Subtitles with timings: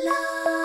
[0.00, 0.58] 夏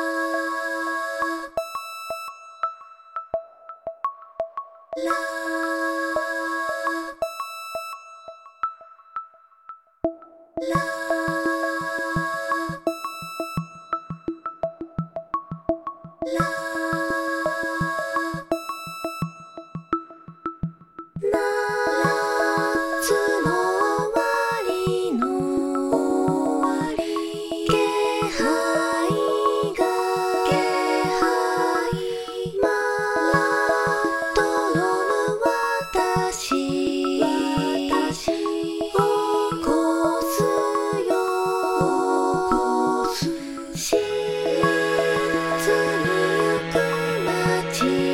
[47.83, 48.12] see.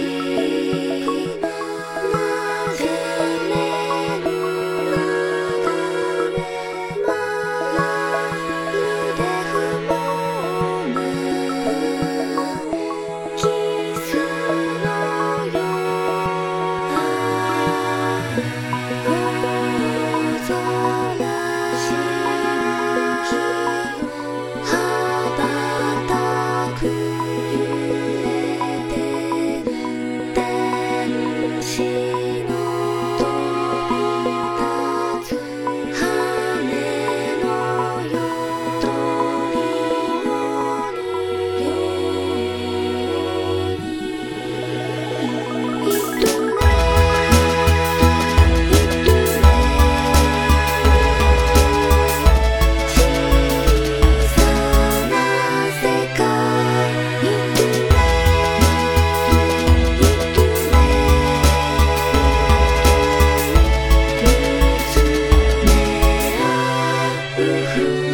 [67.41, 68.09] 아!